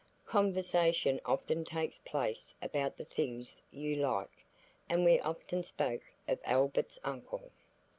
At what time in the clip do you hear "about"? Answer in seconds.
2.59-2.97